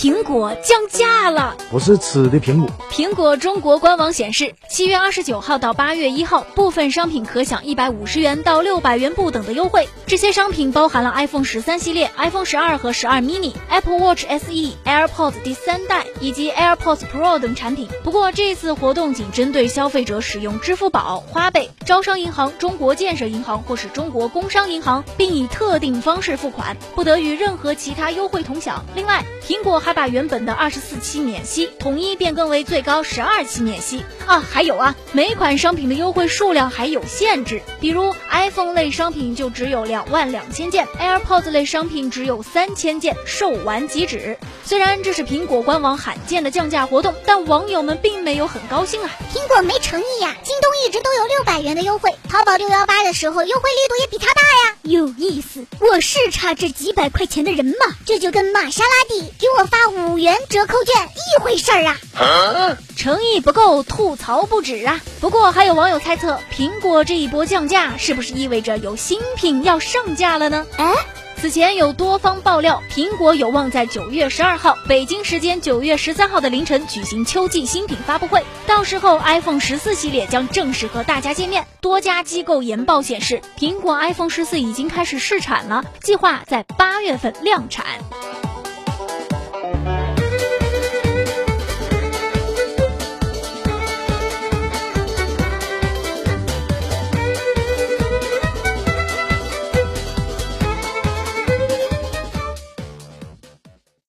[0.00, 2.70] 苹果降价了，不是吃的苹果。
[2.90, 9.86] 苹果中国官网显示，七月二十九号到八月一号，部分商品可享一百五十元到六百元不等的优惠。
[10.06, 17.86] 这些商品包含了 iPhone 十三系列、iPhone 十二和十二 mini、Apple Watch SE、AirPods 第三代以及 AirPods Pro 等产品。
[18.02, 28.82] 不过，这次活动仅针对消费者使用支付宝、花呗、招商银行、中国建设银行或是中国工商银行，并以特定方式付款，不得与任何其他优惠同享。
[28.94, 34.42] 另外，苹果还把原本的二十四期免息统一变更为最高十二期免息啊！
[34.50, 44.38] 还有啊，每款商品的优惠数量还有限制，比如 iPhone 类商品就只有两万两千件，AirPods 类商品只有三千件，售完即止。
[44.64, 49.10] 虽然这是苹果官网罕见的降价活动，但网友们并没有很高兴啊！
[49.34, 50.36] 苹果没诚意呀！
[50.42, 54.76] 京东一直都有六百元的优惠，淘宝六幺八的时候优惠力度也比它大呀！
[54.82, 57.74] 有意思，我是差这几百块钱的人吗？
[58.04, 62.76] 这就跟玛莎拉蒂给我发五元折扣券一回事儿啊！
[62.96, 65.00] 诚意不够，吐槽不止啊！
[65.20, 70.66] 不过还有网友猜测，苹果这一波降价是不是意味着有新品要上架了呢？
[70.76, 70.94] 哎。
[71.40, 81.66] 此前有多方爆料，苹果有望在九月十二号（北京时间九月十三号）的凌晨举行秋季新品发布会，到时候 iPhone 十四系列将正式和大家见面。
[81.80, 87.86] 多家机构研报显示，苹果 iPhone 十四已经开始试产了，计划在八月份量产。